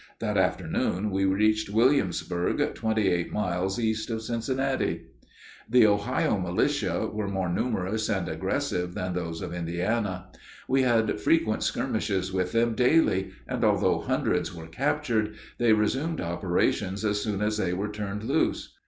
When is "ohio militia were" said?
5.85-7.27